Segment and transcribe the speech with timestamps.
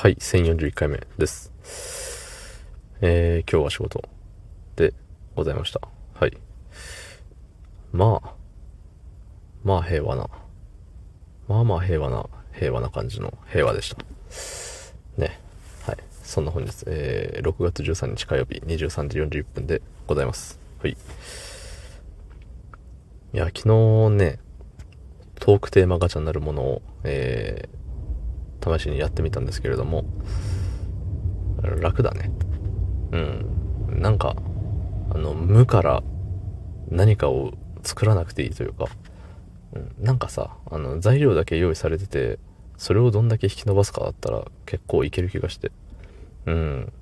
[0.00, 1.52] はい、1041回目です。
[3.00, 4.08] えー、今日は仕事
[4.76, 4.94] で
[5.34, 5.80] ございました。
[6.14, 6.38] はい。
[7.90, 8.32] まあ、
[9.64, 10.30] まあ平和な、
[11.48, 15.20] まあまあ平和な、平和な感じの平和でした。
[15.20, 15.40] ね。
[15.84, 15.96] はい。
[16.22, 20.60] そんな本日、えー、6月13日火曜日23時41分でございます。
[20.80, 20.92] はい。
[20.92, 20.96] い
[23.36, 24.38] や、昨日ね、
[25.40, 27.78] トークテーマガチャになるものを、えー、
[28.62, 30.04] 試しにやってみたんですけれども、
[31.80, 32.30] 楽だね。
[33.12, 34.00] うん。
[34.00, 34.36] なんか、
[35.10, 36.02] あの、無から
[36.90, 37.52] 何かを
[37.82, 38.86] 作らなくていいというか、
[39.72, 42.38] うん、なんかさ、あの、材料だけ用意されてて、
[42.76, 45.72] それをどんだけ引き伸ばすかだったら結構いける気がして。
[46.46, 46.92] うん。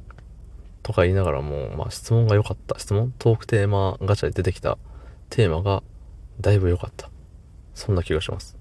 [0.83, 2.79] とか言いながらも、まあ質問が良かった。
[2.79, 4.79] 質問トークテーマガチャで出てきた
[5.29, 5.83] テーマが
[6.41, 7.11] だいぶ良かった。
[7.75, 8.57] そんな気がします。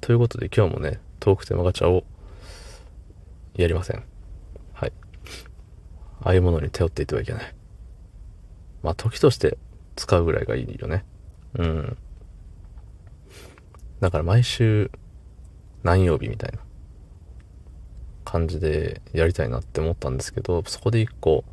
[0.00, 2.04] ということで今日もね、トークテーマガチャを
[3.54, 4.04] やりません。
[4.72, 4.92] はい。
[6.22, 7.54] ああいうものに頼っていてはいけない。
[8.82, 9.58] まあ時として
[9.96, 11.04] 使うぐらいがいいよね。
[11.54, 11.96] うん。
[14.00, 14.90] だから毎週
[15.82, 16.58] 何曜日みたいな
[18.24, 21.44] 感じでやりたいなって思ったんですけど、そこで一個、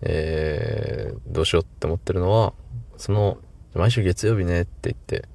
[0.00, 2.52] えー、どうしようって思ってるのは、
[2.96, 3.38] その、
[3.74, 5.28] 毎週月曜日ねって言って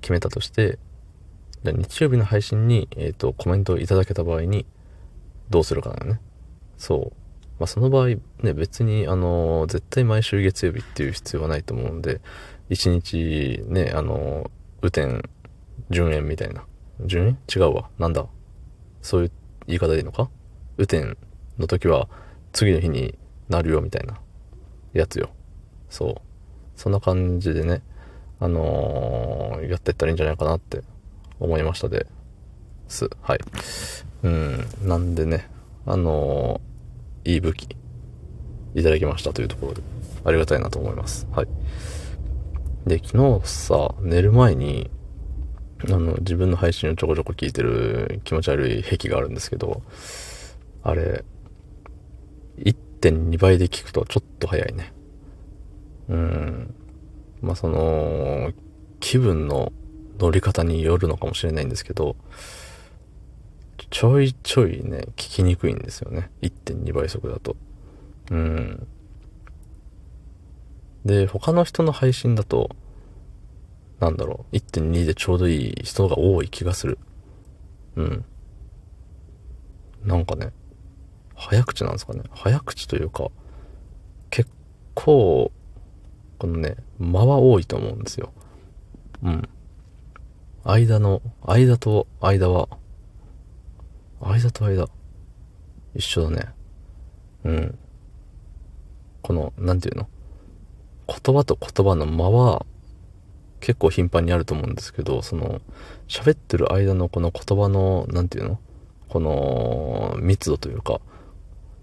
[0.00, 0.78] 決めたとして、
[1.64, 4.66] じゃあ日曜日の配信に、えっ、と、コメントをいただけた場合に、
[5.50, 6.20] どうするかなよね。
[6.78, 7.20] そう。
[7.58, 8.18] まあ、その場合、ね、
[8.54, 12.20] 別に、あの絶対毎週月曜日っていう必要はないと思うんで、
[12.70, 14.50] 一日、ね、あの
[14.80, 15.22] 雨天、
[15.90, 16.64] 順延みたいな。
[17.04, 17.38] 順延？
[17.54, 17.90] 違うわ。
[17.98, 18.26] なんだ？
[19.02, 19.32] そういう
[19.66, 20.30] 言い方でいいのか？
[20.78, 21.18] 雨天
[21.58, 22.08] の時は、
[22.52, 24.18] 次の日になるよ、みたいな、
[24.94, 25.30] やつよ。
[25.90, 26.14] そう。
[26.76, 27.82] そんな感じでね、
[28.38, 30.82] あのーやってったらいいんじゃないかなって
[31.40, 32.06] 思いましたで
[32.88, 33.10] す。
[33.22, 33.38] はい。
[34.22, 34.66] うん。
[34.84, 35.50] なんでね、
[35.86, 36.70] あのー
[37.24, 37.76] いい武器、
[38.74, 39.82] いただきましたというところで、
[40.24, 41.26] ありがたいなと思います。
[41.32, 41.48] はい。
[42.86, 44.90] で、昨日さ、寝る前に、
[45.86, 49.82] あの、自分の配信をちょこちょこ聞いてる気持ち悪い癖があるんですけど、
[50.82, 51.24] あれ、
[52.58, 54.92] 1.2倍で聞くとちょっと早いね。
[56.08, 56.74] うん。
[57.42, 58.52] まあ、その、
[58.98, 59.72] 気分の
[60.20, 62.14] 乗り方によるのかもしれないんですけど、
[63.90, 66.30] ちょいちょいね、聞きにくいんですよね。
[66.42, 67.56] 1.2倍速だと。
[68.30, 68.86] うん。
[71.04, 72.70] で、他の人の配信だと、
[73.98, 76.98] なんだろう、1.2でちょうどいい人が多い気がする。
[77.96, 78.24] うん。
[80.04, 80.52] なんかね、
[81.34, 82.22] 早口なんですかね。
[82.30, 83.28] 早口というか、
[84.28, 84.50] 結
[84.94, 85.50] 構、
[86.38, 88.32] このね、間は多いと思うんですよ。
[89.22, 89.48] うん。
[90.70, 92.68] 間の、間と間は、
[94.20, 94.86] 間と間、
[95.94, 96.48] 一緒だね。
[97.44, 97.78] うん。
[99.22, 100.08] この、なんていうの？
[101.08, 102.64] 言葉と言葉の間は、
[103.58, 105.60] 結構頻繁にあると思うんですけど、その、
[106.06, 108.60] 喋ってる間のこの言葉の、なんていうの？
[109.08, 111.00] この、密度というか、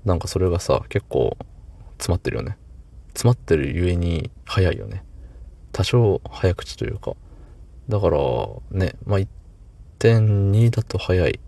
[0.05, 1.37] なんかそれがさ、結構、
[1.97, 2.57] 詰まってるよね。
[3.09, 5.03] 詰まってるゆえに、早いよね。
[5.73, 7.13] 多少早口というか。
[7.89, 8.17] だから、
[8.71, 11.39] ね、まあ、1.2だと早い。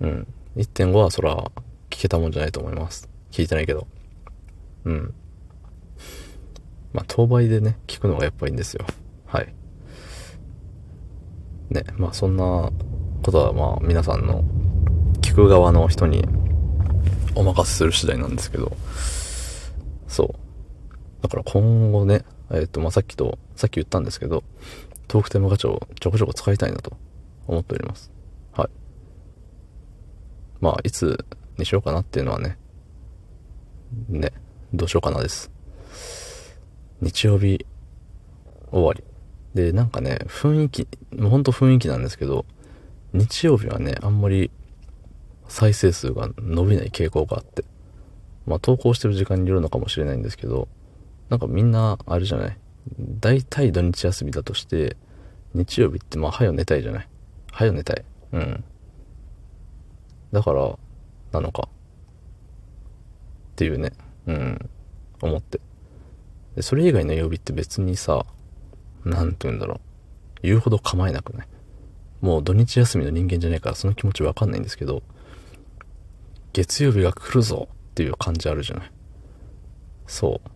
[0.00, 0.26] うん。
[0.56, 1.36] 1.5はそら、
[1.90, 3.08] 聞けたもんじゃないと思います。
[3.30, 3.86] 聞いてないけど。
[4.84, 5.14] うん。
[6.92, 8.86] まあ、当倍でね、聞くのがやっぱいいんですよ。
[9.26, 9.52] はい。
[11.70, 12.70] ね、まあそんな
[13.22, 14.44] ことはまあ皆さんの
[15.20, 16.24] 聞く側の人に
[17.34, 18.76] お任せする次第なんですけど、
[20.08, 21.22] そう。
[21.22, 24.44] だから今後ね、えっ、と、まあさっきと、さっき言ったんですけど、
[25.08, 26.96] トークテーマガチャをちょこちょこ使いたいなと
[27.46, 28.10] 思っております。
[28.52, 28.68] はい。
[30.60, 31.24] まあいつ
[31.58, 32.58] にしようかなっていうのはね、
[34.08, 34.32] ね、
[34.72, 35.50] どうしようかなです。
[37.00, 37.66] 日曜日
[38.70, 39.04] 終わり。
[39.54, 42.44] で、なんかね、雰囲気、もうほんと雰囲気なんですけど、
[43.12, 44.50] 日曜日はね、あんまり
[45.48, 47.64] 再生数が伸びない傾向があって、
[48.46, 50.68] まあ投稿してる時間によるのかもしれないんですけど、
[51.28, 52.58] なんかみんな、あれじゃない
[52.98, 54.96] 大体土日休みだとして、
[55.54, 57.08] 日曜日ってまあ、早寝たいじゃない？
[57.52, 58.04] 早寝たい。
[58.32, 58.64] うん。
[60.32, 60.78] だから、
[61.32, 61.68] なのか。
[61.68, 61.68] っ
[63.56, 63.92] ていうね、
[64.26, 64.70] うん、
[65.22, 65.60] 思って。
[66.54, 68.26] で、それ以外の曜日って別にさ、
[69.04, 69.80] なんて言うんだろう。
[70.42, 71.48] 言うほど構えなくない？
[72.20, 75.02] もう土日休みの人間じゃないからその気持ちわかんないんですけど、
[76.52, 78.90] 月曜日が来るぞっていう感じあるじゃない？
[80.06, 80.50] そう。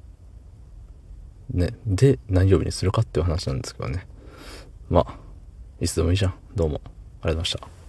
[1.51, 1.71] ね。
[1.87, 4.07] で、何曜日にするかっていう話なんですけどね。
[4.89, 5.19] まあ、
[5.81, 6.35] いつでもいいじゃん。
[6.55, 6.81] どうも。
[6.85, 7.80] ありがとうございました。